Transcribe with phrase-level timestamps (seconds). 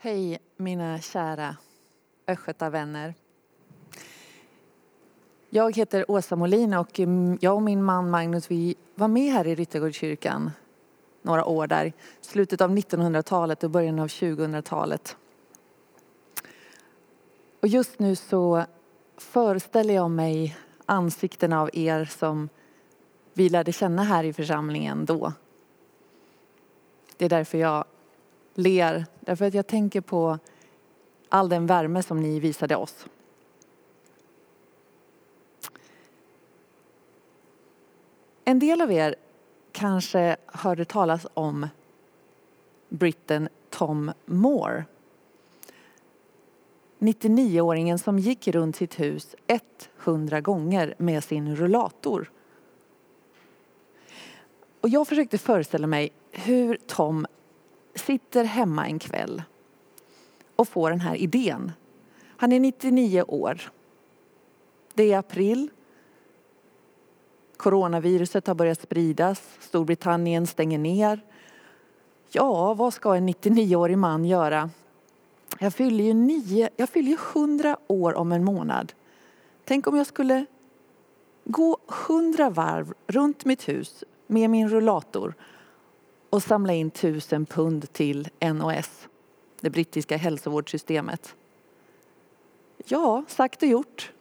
[0.00, 1.56] Hej mina kära
[2.26, 3.14] östgötavänner.
[5.50, 9.46] Jag heter Åsa Molin och mm, jag och min man Magnus vi var med här
[9.46, 10.50] i Ryttargårdskyrkan
[11.22, 15.16] några år där, slutet av 1900-talet och början av 2000-talet.
[17.60, 18.64] Och just nu så
[19.16, 20.56] föreställer jag mig
[20.86, 22.48] ansikten av er som
[23.32, 25.32] vi lärde känna här i församlingen då.
[27.16, 27.84] Det är därför jag
[28.58, 30.38] ler, därför att jag tänker på
[31.28, 33.06] all den värme som ni visade oss.
[38.44, 39.14] En del av er
[39.72, 41.68] kanske hörde talas om
[42.88, 44.84] britten Tom Moore.
[46.98, 49.34] 99-åringen som gick runt sitt hus
[50.04, 52.30] 100 gånger med sin rullator.
[54.80, 57.26] Och jag försökte föreställa mig hur Tom
[57.98, 59.42] sitter hemma en kväll
[60.56, 61.72] och får den här idén.
[62.36, 63.60] Han är 99 år.
[64.94, 65.70] Det är april.
[67.56, 69.42] Coronaviruset har börjat spridas.
[69.60, 71.20] Storbritannien stänger ner.
[72.30, 74.70] Ja, vad ska en 99-årig man göra?
[75.58, 78.92] Jag fyller ju nio, jag fyller 100 år om en månad.
[79.64, 80.46] Tänk om jag skulle
[81.44, 85.34] gå 100 varv runt mitt hus med min rullator
[86.30, 89.08] och samla in tusen pund till NOS,
[89.60, 91.34] det brittiska hälsovårdssystemet.
[92.84, 94.12] Ja, sagt och gjort.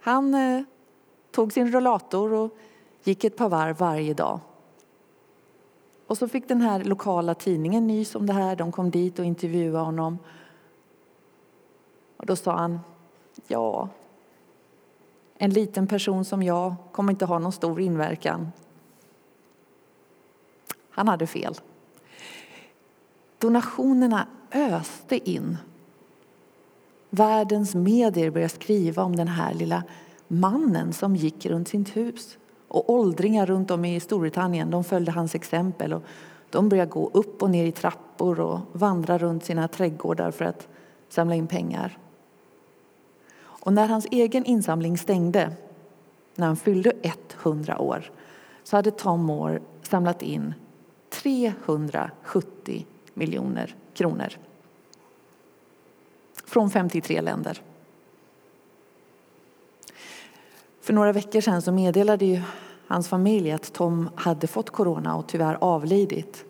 [0.00, 0.62] Han eh,
[1.30, 2.56] tog sin rullator och
[3.04, 4.40] gick ett par varv varje dag.
[6.06, 8.56] Och så fick den här lokala tidningen nys om det här.
[8.56, 10.18] De kom dit och intervjuade honom.
[12.16, 12.80] Och då sa han,
[13.46, 13.88] ja,
[15.38, 18.52] en liten person som jag kommer inte ha någon stor inverkan.
[20.98, 21.54] Han hade fel.
[23.38, 25.56] Donationerna öste in.
[27.10, 29.82] Världens medier började skriva om den här lilla
[30.28, 32.38] mannen som gick runt sitt hus.
[32.68, 35.92] Och åldringar runt om i Storbritannien de följde hans exempel.
[35.92, 36.02] Och
[36.50, 40.68] de började gå upp och ner i trappor och vandra runt sina trädgårdar för att
[41.08, 41.98] samla in pengar.
[43.38, 45.52] Och när hans egen insamling stängde,
[46.34, 46.92] när han fyllde
[47.42, 48.10] 100 år,
[48.64, 50.54] så hade Tom Moore samlat in
[51.18, 54.28] 370 miljoner kronor.
[56.44, 57.62] Från 53 länder.
[60.80, 62.42] För några veckor sedan så meddelade ju
[62.86, 66.44] hans familj att Tom hade fått corona och tyvärr avlidit.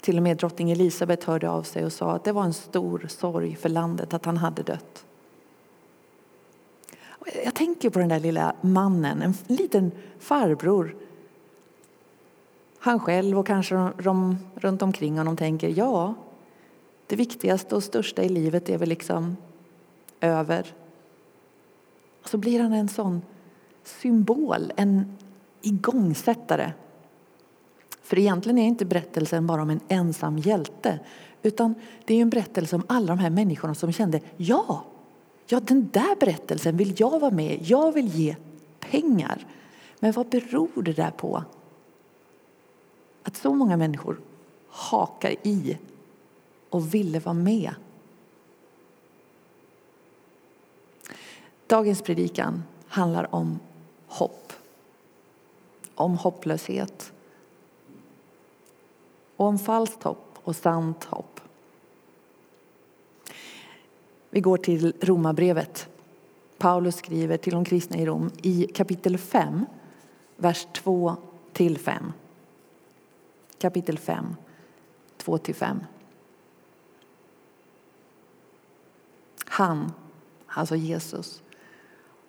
[0.00, 3.06] Till och med drottning Elisabeth hörde av sig och sa att det var en stor
[3.08, 5.04] sorg för landet att han hade dött.
[7.44, 10.96] Jag tänker på den där lilla mannen, en liten farbror
[12.84, 16.14] han själv och kanske de runt omkring honom tänker ja,
[17.06, 19.36] det viktigaste och största i livet är väl liksom
[20.20, 20.74] över.
[22.22, 23.22] Och så blir han en sån
[23.84, 25.16] symbol, en
[25.60, 26.72] igångsättare.
[28.02, 31.00] För egentligen är inte berättelsen bara om en ensam hjälte
[31.42, 34.84] utan det är en berättelse om alla de här människorna som kände ja,
[35.46, 38.36] ja den där berättelsen vill jag vara med Jag vill ge
[38.80, 39.46] pengar.
[40.00, 41.44] Men vad beror det där på?
[43.22, 44.20] Att så många människor
[44.68, 45.78] hakar i
[46.70, 47.74] och ville vara med.
[51.66, 53.58] Dagens predikan handlar om
[54.06, 54.52] hopp,
[55.94, 57.12] om hopplöshet
[59.36, 61.40] och om falskt hopp och sant hopp.
[64.30, 65.88] Vi går till Romarbrevet.
[66.58, 69.66] Paulus skriver till de kristna i Rom i kapitel 5,
[70.36, 71.16] vers 2
[71.52, 72.12] till 5
[73.62, 74.36] kapitel 5,
[75.18, 75.78] 2-5.
[79.44, 79.92] Han,
[80.46, 81.42] alltså Jesus,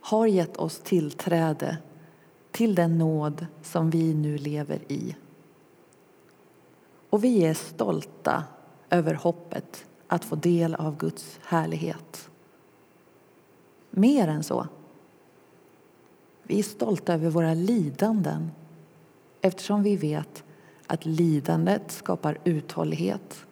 [0.01, 1.77] har gett oss tillträde
[2.51, 5.15] till den nåd som vi nu lever i.
[7.09, 8.43] Och vi är stolta
[8.89, 12.29] över hoppet att få del av Guds härlighet.
[13.89, 14.67] Mer än så.
[16.43, 18.51] Vi är stolta över våra lidanden
[19.41, 20.43] eftersom vi vet
[20.93, 23.45] att lidandet skapar uthållighet.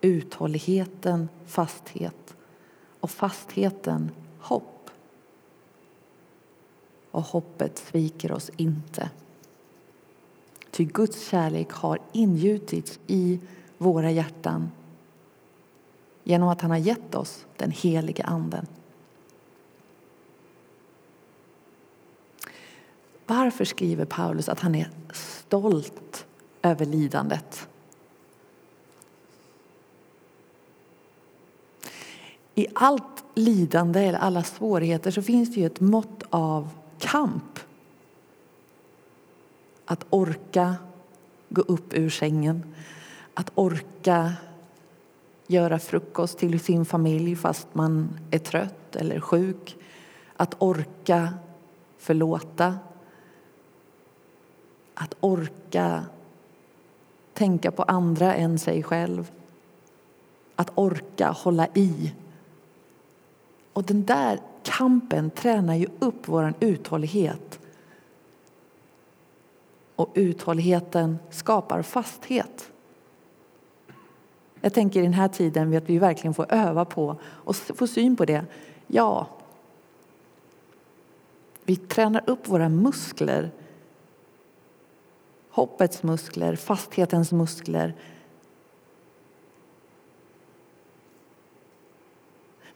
[0.00, 2.34] Uthålligheten fasthet
[3.00, 4.90] och fastheten hopp.
[7.10, 9.10] Och hoppet sviker oss inte.
[10.70, 13.40] Ty Guds kärlek har ingjutits i
[13.78, 14.70] våra hjärtan
[16.24, 18.66] genom att han har gett oss den helige Anden.
[23.26, 24.90] Varför skriver Paulus att han är
[25.50, 26.26] stolt
[26.62, 27.68] över lidandet?
[32.54, 36.68] i allt lidande eller alla svårigheter så finns det ju ett mått av
[36.98, 37.58] kamp.
[39.84, 40.76] Att orka
[41.48, 42.74] gå upp ur sängen,
[43.34, 44.32] att orka
[45.46, 49.76] göra frukost till sin familj fast man är trött eller sjuk.
[50.36, 51.34] Att orka
[51.98, 52.78] förlåta.
[55.00, 56.04] Att orka
[57.32, 59.32] tänka på andra än sig själv.
[60.56, 62.14] Att orka hålla i.
[63.72, 67.60] Och den där kampen tränar ju upp vår uthållighet.
[69.96, 72.70] Och uthålligheten skapar fasthet.
[74.60, 78.16] Jag tänker i den här tiden att vi verkligen får öva på och få syn
[78.16, 78.44] på det.
[78.86, 79.26] Ja,
[81.64, 83.50] vi tränar upp våra muskler.
[85.60, 87.94] Hoppets muskler, fasthetens muskler.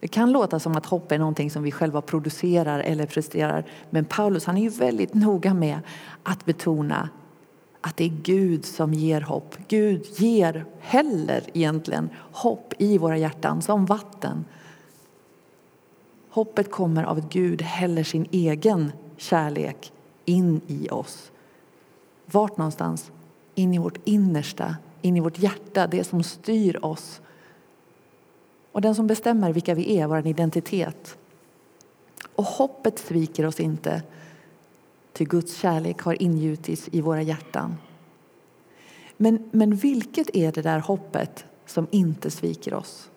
[0.01, 3.65] Det kan låta som att hopp är någonting som vi själva producerar eller presterar.
[3.91, 5.81] Men Paulus han är ju väldigt noga med
[6.23, 7.09] att betona
[7.81, 9.57] att det är Gud som ger hopp.
[9.69, 14.45] Gud ger heller egentligen hopp i våra hjärtan som vatten.
[16.29, 19.93] Hoppet kommer av att Gud häller sin egen kärlek
[20.25, 21.31] in i oss.
[22.27, 23.13] Vart någonstans?
[23.55, 27.21] In i vårt innersta, in i vårt hjärta, det som styr oss.
[28.73, 31.19] Och den som bestämmer vilka vi är, vår identitet.
[32.35, 34.03] Och hoppet sviker oss inte.
[35.13, 37.77] Ty Guds kärlek har ingjutits i våra hjärtan.
[39.17, 43.11] Men, men vilket är det där hoppet som inte sviker oss?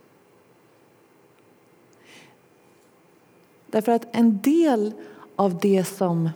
[3.67, 4.93] Därför att en del
[5.35, 6.29] av det som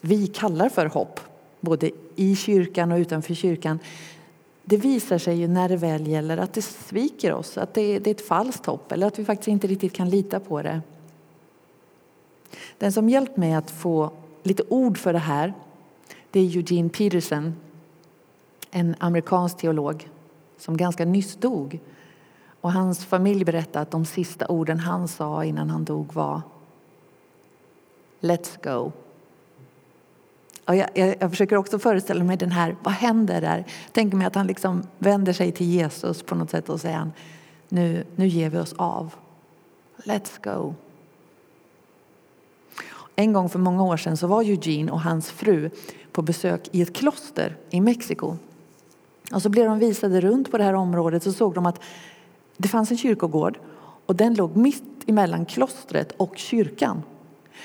[0.00, 1.20] vi kallar för hopp,
[1.60, 3.78] både i kyrkan och utanför kyrkan,
[4.64, 8.10] det visar sig ju när det väl gäller att det sviker oss, att det, det
[8.10, 10.80] är ett falskt hopp eller att vi faktiskt inte riktigt kan lita på det.
[12.78, 14.10] Den som hjälpt mig att få
[14.42, 15.54] lite ord för det här
[16.30, 17.54] det är Eugene Peterson,
[18.70, 20.08] en amerikansk teolog
[20.58, 21.80] som ganska nyss dog.
[22.60, 26.42] Och hans familj berättade att de sista orden han sa innan han dog var
[28.20, 28.92] Let's go.
[30.68, 33.64] Och jag, jag, jag, försöker också föreställa mig den här, vad händer där?
[33.92, 37.10] Tänker mig att han liksom vänder sig till Jesus på något sätt och säger
[37.68, 39.14] nu, nu ger vi oss av.
[39.96, 40.74] Let's go.
[43.16, 45.70] En gång för många år sedan så var Eugene och hans fru
[46.12, 48.36] på besök i ett kloster i Mexiko.
[49.32, 51.80] Och så blev de visade runt på det här området så såg de att
[52.56, 53.58] det fanns en kyrkogård
[54.06, 57.02] och den låg mitt emellan klostret och kyrkan.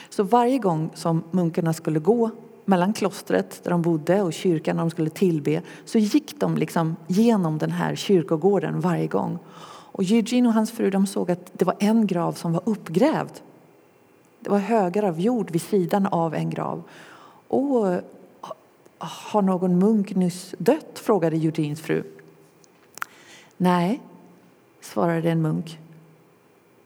[0.09, 2.31] Så varje gång som munkarna skulle gå
[2.65, 6.95] mellan klostret där de bodde och kyrkan när de skulle tillbe så gick de liksom
[7.07, 9.39] genom den här kyrkogården varje gång.
[9.91, 13.41] Och Eugene och hans fru de såg att det var en grav som var uppgrävd
[14.43, 16.83] det var högar av jord vid sidan av en grav.
[17.47, 18.01] Och
[18.97, 20.99] har någon munk nyss dött?
[20.99, 22.03] frågade Eugenes fru.
[23.57, 24.01] Nej,
[24.81, 25.79] svarade en munk.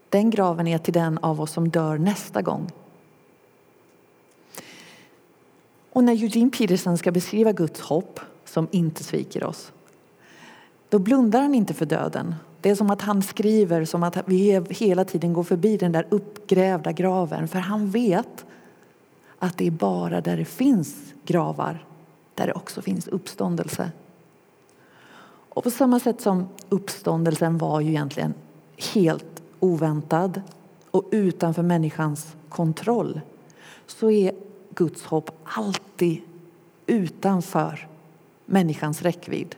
[0.08, 2.70] Den graven är till den av oss som dör nästa gång.
[5.98, 9.72] Och när Eugene Peterson ska beskriva Guds hopp som inte sviker oss
[10.88, 14.64] då blundar han inte för döden det är som att han skriver som att vi
[14.70, 17.48] hela tiden går förbi den där uppgrävda graven.
[17.48, 18.46] För han vet
[19.38, 21.84] att det är bara där det finns gravar
[22.34, 23.90] där det också finns uppståndelse.
[25.28, 28.34] Och på samma sätt som uppståndelsen var ju egentligen
[28.94, 30.42] helt oväntad
[30.90, 33.20] och utanför människans kontroll
[33.86, 34.32] så är
[34.78, 36.20] Guds hopp alltid
[36.86, 37.88] utanför
[38.46, 39.54] människans räckvidd.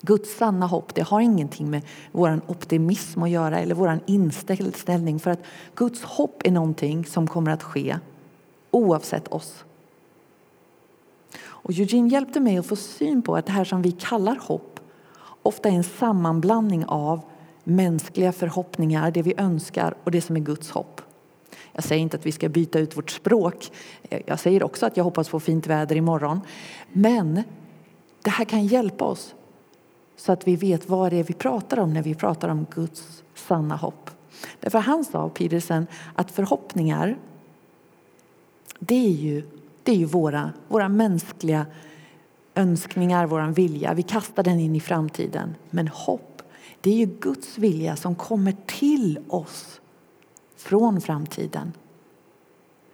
[0.00, 1.82] Guds sanna hopp det har ingenting med
[2.12, 5.42] vår optimism att göra eller vår inställning för att
[5.74, 7.98] Guds hopp är någonting som kommer att ske
[8.70, 9.64] oavsett oss.
[11.40, 14.80] Och Eugene hjälpte mig att få syn på att det här som vi kallar hopp
[15.42, 17.20] ofta är en sammanblandning av
[17.64, 21.01] mänskliga förhoppningar, det vi önskar och det som är Guds hopp.
[21.72, 23.72] Jag säger inte att vi ska byta ut vårt språk.
[24.26, 26.40] Jag säger också att jag hoppas på fint väder imorgon.
[26.92, 27.42] Men
[28.22, 29.34] det här kan hjälpa oss
[30.16, 33.22] så att vi vet vad det är vi pratar om när vi pratar om Guds
[33.34, 34.10] sanna hopp.
[34.60, 37.18] Därför han sa, Peterson, att förhoppningar
[38.78, 39.42] det är ju,
[39.82, 41.66] det är ju våra, våra mänskliga
[42.54, 43.94] önskningar, vår vilja.
[43.94, 45.54] Vi kastar den in i framtiden.
[45.70, 46.42] Men hopp,
[46.80, 49.80] det är ju Guds vilja som kommer till oss
[50.62, 51.72] från framtiden.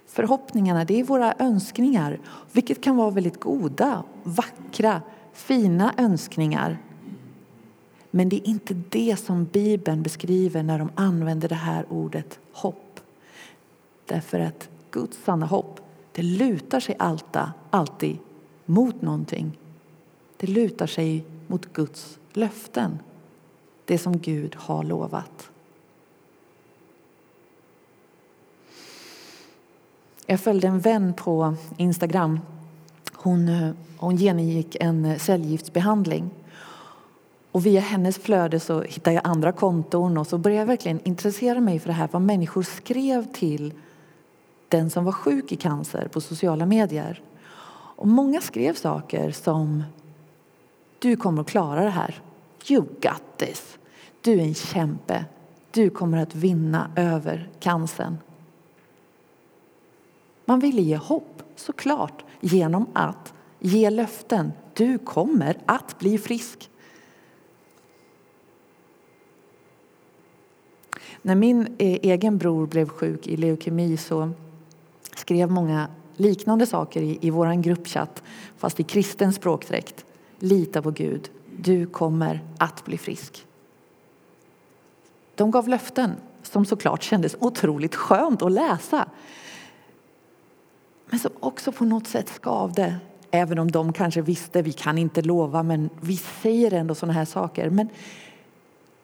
[0.06, 2.20] Förhoppningarna, det är våra önskningar,
[2.52, 6.78] vilket kan vara väldigt goda, vackra, fina önskningar.
[8.10, 13.00] Men det är inte det som Bibeln beskriver när de använder det här ordet hopp.
[14.06, 15.80] Därför att Guds sanna hopp,
[16.12, 18.18] det lutar sig alltid, alltid
[18.64, 19.58] mot någonting.
[20.36, 22.98] Det lutar sig mot Guds löften.
[23.84, 25.50] Det som Gud har lovat.
[30.30, 32.40] Jag följde en vän på Instagram.
[33.12, 36.30] Hon, eh, hon genomgick en eh, cellgiftsbehandling.
[37.52, 41.60] Och via hennes flöde så hittade jag andra konton och så började jag verkligen intressera
[41.60, 43.72] mig för det här vad människor skrev till
[44.68, 47.22] den som var sjuk i cancer på sociala medier.
[47.96, 49.84] Och många skrev saker som
[50.98, 52.22] Du kommer att klara det här.
[52.68, 53.78] You got this.
[54.20, 55.24] Du är en kämpe.
[55.70, 58.16] Du kommer att vinna över cancern.
[60.48, 64.52] Man ville ge hopp, såklart, genom att ge löften.
[64.74, 66.70] Du kommer att bli frisk.
[71.22, 74.30] När min eh, egen bror blev sjuk i leukemi så
[75.14, 78.22] skrev många liknande saker i, i vår gruppchatt,
[78.56, 80.04] fast i kristen språkdräkt.
[80.38, 83.46] Lita på Gud, du kommer att bli frisk.
[85.34, 86.12] De gav löften
[86.42, 89.08] som såklart kändes otroligt skönt att läsa.
[91.10, 92.96] Men som också på något sätt skavde.
[93.30, 97.24] Även om de kanske visste, vi kan inte lova, men vi säger ändå sådana här
[97.24, 97.70] saker.
[97.70, 97.88] Men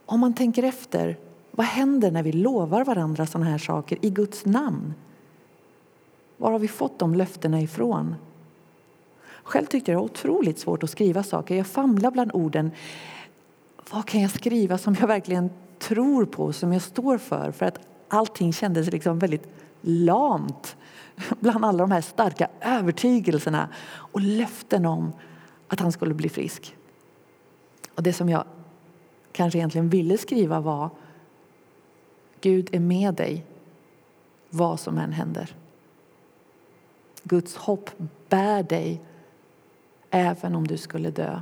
[0.07, 1.19] om man tänker efter,
[1.51, 4.95] vad händer när vi lovar varandra sådana här saker i Guds namn?
[6.37, 8.15] Var har vi fått de löftena ifrån?
[9.43, 11.55] Själv tyckte jag det var otroligt svårt att skriva saker.
[11.55, 12.71] Jag famlar bland orden.
[13.91, 17.53] Vad kan jag skriva som jag verkligen tror på, som jag står för?
[17.53, 17.79] För att
[18.15, 19.49] allting kändes liksom väldigt
[19.81, 20.77] lamt
[21.41, 25.13] bland alla de här starka övertygelserna och löften om
[25.69, 26.77] att han skulle bli frisk.
[27.95, 28.45] Och det som jag
[29.33, 30.91] kanske egentligen ville skriva var
[32.41, 33.47] Gud är med dig
[34.51, 35.57] vad som än händer.
[37.23, 37.91] Guds hopp
[38.29, 39.01] bär dig
[40.11, 41.41] även om du skulle dö.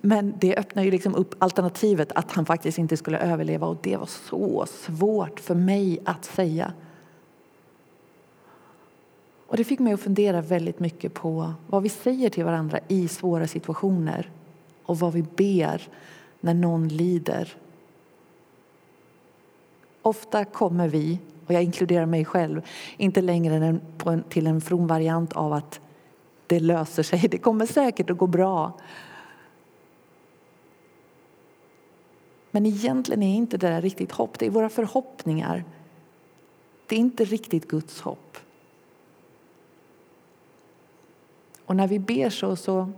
[0.00, 3.96] Men det öppnar ju liksom upp alternativet att han faktiskt inte skulle överleva och det
[3.96, 6.72] var så svårt för mig att säga.
[9.46, 13.08] Och det fick mig att fundera väldigt mycket på vad vi säger till varandra i
[13.08, 14.30] svåra situationer
[14.82, 15.88] och vad vi ber
[16.40, 17.56] när någon lider.
[20.02, 22.62] Ofta kommer vi, och jag inkluderar mig själv,
[22.96, 23.78] inte längre
[24.28, 25.80] till en from variant av att
[26.46, 28.72] det löser sig, det kommer säkert att gå bra.
[32.50, 35.64] Men egentligen är inte det där riktigt hopp, det är våra förhoppningar.
[36.86, 38.38] Det är inte riktigt Guds hopp.
[41.64, 42.90] Och när vi ber så, så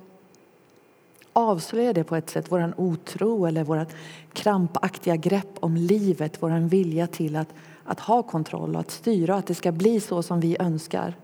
[1.33, 3.89] avslöjar det på ett sätt vår otro eller vårt
[4.33, 7.49] krampaktiga grepp om livet, vår vilja till att,
[7.85, 11.15] att ha kontroll och att styra, att det ska bli så som vi önskar.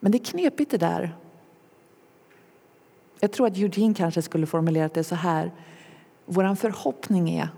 [0.00, 1.16] Men det är knepigt det där.
[3.20, 5.52] Jag tror att Eugene kanske skulle formulerat det så här.
[6.26, 7.48] Vår förhoppning är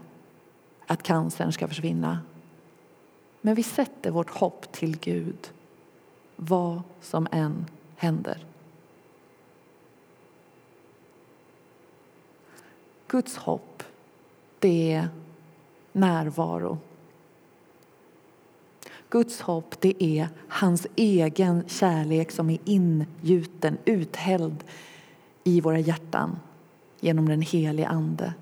[0.87, 2.19] att cancern ska försvinna.
[3.41, 5.51] Men vi sätter vårt hopp till Gud
[6.37, 8.45] vad som än händer.
[13.09, 13.83] Guds hopp,
[14.59, 15.09] det är
[15.93, 16.79] närvaro.
[19.09, 24.65] Guds hopp, det är hans egen kärlek som är ingjuten, uthälld
[25.47, 26.39] i våra hjärtan
[27.01, 28.35] genom den helige Ande.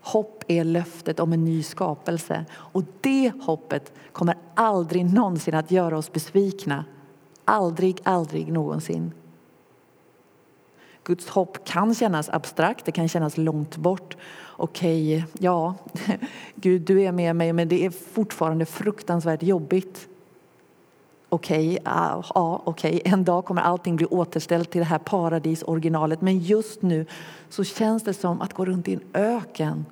[0.00, 5.98] Hopp är löftet om en ny skapelse och det hoppet kommer aldrig någonsin att göra
[5.98, 6.84] oss besvikna.
[7.44, 9.12] Aldrig, aldrig någonsin.
[11.04, 14.16] Guds hopp kan kännas abstrakt, det kan kännas långt bort.
[14.56, 15.74] Okej, okay, ja,
[16.54, 20.08] Gud du är med mig men det är fortfarande fruktansvärt jobbigt.
[21.34, 22.22] Okej, okay, ja,
[22.64, 23.12] okej, okay.
[23.12, 27.06] en dag kommer allting bli återställt till det här paradisoriginalet men just nu
[27.48, 29.86] så känns det som att gå runt i en öken.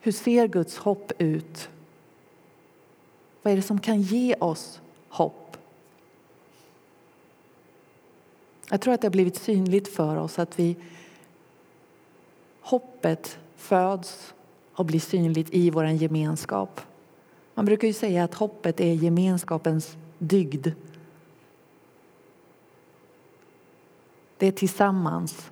[0.00, 1.68] Hur ser Guds hopp ut?
[3.42, 5.56] Vad är det som kan ge oss hopp?
[8.70, 10.76] Jag tror att det har blivit synligt för oss att vi
[12.60, 14.34] hoppet föds
[14.76, 16.80] och blir synligt i vår gemenskap.
[17.54, 20.68] Man brukar ju säga att hoppet är gemenskapens dygd.
[24.38, 25.50] Det är tillsammans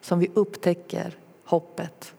[0.00, 1.14] som vi upptäcker
[1.44, 2.14] hoppet.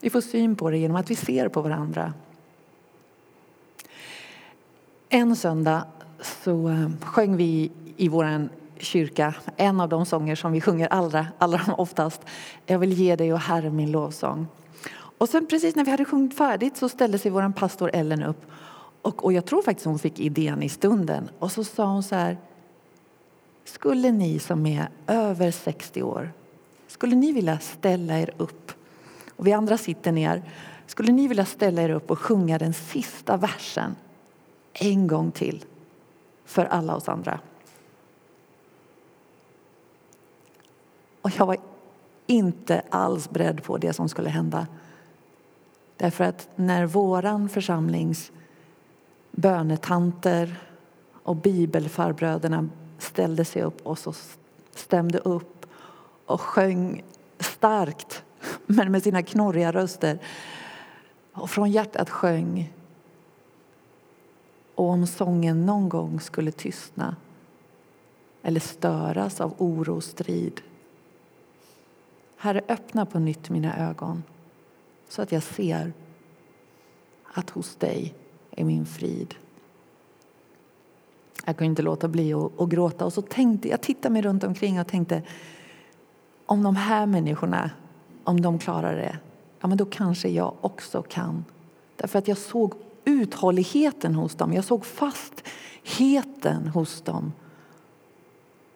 [0.00, 2.14] Vi får syn på det genom att vi ser på varandra.
[5.08, 5.86] En söndag
[6.22, 8.48] så eh, sjöng vi i vår
[8.78, 12.20] kyrka en av de sånger som vi sjunger allra, allra oftast.
[12.66, 14.46] Jag vill ge dig, och Herre, min lovsång.
[14.92, 18.46] Och sen precis när vi hade sjungit färdigt så ställde sig vår pastor Ellen upp.
[19.02, 21.30] Och, och jag tror faktiskt hon fick idén i stunden.
[21.38, 22.38] Och så sa hon så här.
[23.64, 26.32] Skulle ni som är över 60 år,
[26.86, 28.72] skulle ni vilja ställa er upp?
[29.36, 30.42] Och vi andra sitter ner.
[30.86, 33.96] Skulle ni vilja ställa er upp och sjunga den sista versen
[34.72, 35.64] en gång till
[36.50, 37.40] för alla oss andra?
[41.22, 41.56] Och jag var
[42.26, 44.66] inte alls beredd på det som skulle hända.
[45.96, 48.32] Därför att när våran församlings
[49.30, 50.60] bönetanter
[51.22, 54.14] och bibelfarbröderna ställde sig upp och så
[54.74, 55.66] stämde upp
[56.26, 57.02] och sjöng
[57.38, 58.22] starkt,
[58.66, 60.18] men med sina knorriga röster.
[61.32, 62.72] Och från hjärtat sjöng.
[64.74, 67.16] Och om sången någon gång skulle tystna
[68.42, 70.60] eller störas av oro och strid
[72.42, 74.22] Herre, öppna på nytt mina ögon
[75.08, 75.92] så att jag ser
[77.32, 78.14] att hos dig
[78.50, 79.34] är min frid.
[81.44, 83.04] Jag kunde inte låta bli att, gråta.
[83.04, 85.22] Och så tänkte, jag tittade mig runt omkring och tänkte
[86.46, 87.70] om de här människorna,
[88.24, 89.18] om de klarar det,
[89.60, 91.44] ja, men då kanske jag också kan.
[91.96, 97.32] Därför att jag såg uthålligheten hos dem, jag såg fastheten hos dem.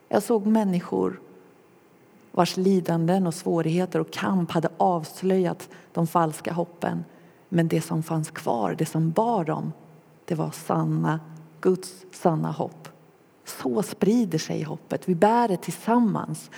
[0.09, 1.21] Jag såg människor
[2.33, 7.05] vars lidanden och svårigheter och kamp hade avslöjat de falska hoppen.
[7.49, 9.73] Men det som fanns kvar, det som bar dem,
[10.25, 11.21] det var sanna,
[11.61, 12.89] Guds sanna hopp.
[13.45, 15.09] Så sprider sig hoppet.
[15.09, 16.51] Vi bär det tillsammans.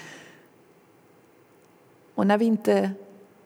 [2.15, 2.91] Och när vi inte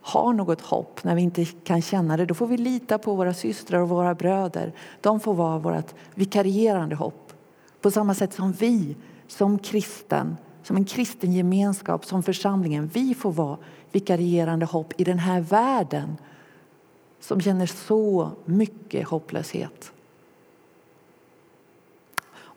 [0.03, 3.35] har något hopp, när vi inte kan känna det, då får vi lita på våra
[3.35, 4.73] systrar och våra bröder.
[5.01, 7.33] De får vara vårt vikarierande hopp.
[7.81, 8.97] På samma sätt som vi
[9.29, 13.59] som kristen som en kristen gemenskap, som församlingen, vi får vara
[13.93, 16.17] vikarierande hopp i den här världen
[17.21, 19.93] som känner så mycket hopplöshet.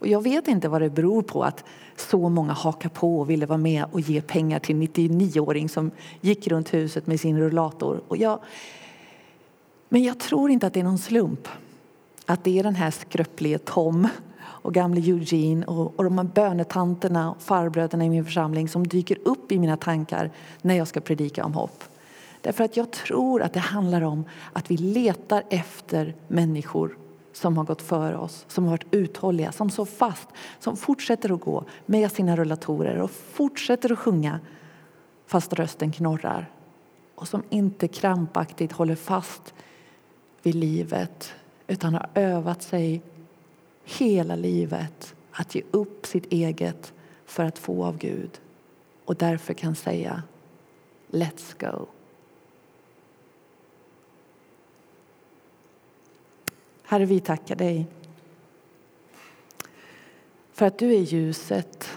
[0.04, 1.64] Och jag vet inte vad det beror på att
[1.96, 6.48] så många hakar på och ville vara med och ge pengar till 99-åring som gick
[6.48, 8.02] runt huset med sin rullator.
[8.08, 8.40] Och jag,
[9.90, 11.48] men jag tror inte att det är någon slump
[12.26, 14.08] att det är den här skröplige Tom
[14.40, 19.18] och gamle Eugene och, och de här bönetanterna och farbröderna i min församling som dyker
[19.26, 21.84] upp i mina tankar när jag ska predika om hopp.
[22.42, 26.98] Därför att jag tror att det handlar om att vi letar efter människor
[27.34, 30.28] som har gått före oss, som har varit uthålliga, som står fast,
[30.60, 34.40] som fortsätter att gå med sina rullatorer och fortsätter att sjunga
[35.26, 36.52] fast rösten knorrar
[37.16, 39.54] och som inte krampaktigt håller fast
[40.42, 41.34] vid livet
[41.68, 43.02] utan har övat sig
[43.84, 46.94] hela livet att ge upp sitt eget
[47.26, 48.40] för att få av Gud
[49.06, 50.24] och därför kan säga
[51.12, 51.88] Let's go.
[56.94, 57.88] Herre, vi tackar dig
[60.52, 61.90] för att du är ljuset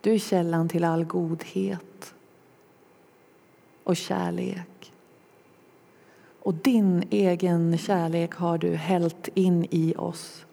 [0.00, 2.14] Du är källan till all godhet
[3.84, 4.92] och kärlek.
[6.42, 10.46] Och din egen kärlek har du hällt in i oss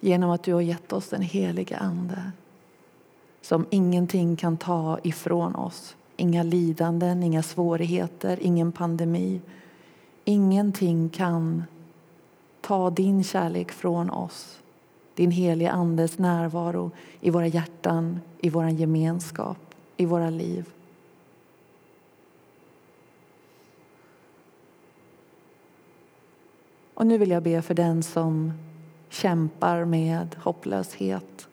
[0.00, 2.32] genom att du har gett oss den heliga Ande
[3.44, 5.96] som ingenting kan ta ifrån oss.
[6.16, 9.40] Inga lidanden, inga svårigheter, ingen pandemi.
[10.24, 11.64] Ingenting kan
[12.60, 14.58] ta din kärlek från oss
[15.14, 19.58] din heliga Andes närvaro i våra hjärtan, i vår gemenskap,
[19.96, 20.68] i våra liv.
[26.94, 28.52] Och nu vill jag be för den som
[29.08, 31.48] kämpar med hopplöshet.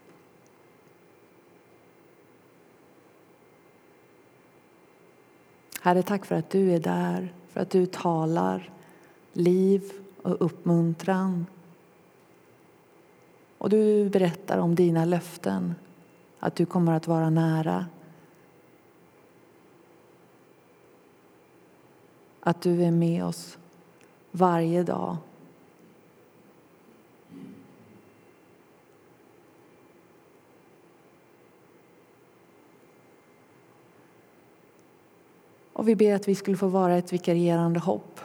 [5.84, 8.70] Herre, tack för att du är där, för att du talar
[9.34, 9.92] liv
[10.22, 11.46] och uppmuntran
[13.58, 15.76] och du berättar om dina löften,
[16.40, 17.86] att du kommer att vara nära.
[22.40, 23.58] Att du är med oss
[24.32, 25.18] varje dag.
[35.82, 38.20] Och vi ber att vi skulle få vara ett vikarierande hopp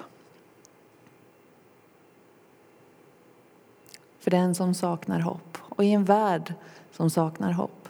[4.18, 6.54] för den som saknar hopp och i en värld
[6.92, 7.88] som saknar hopp.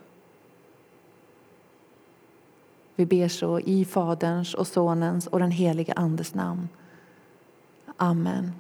[2.95, 6.69] Vi ber så i Faderns och Sonens och den helige Andes namn.
[7.97, 8.53] Amen.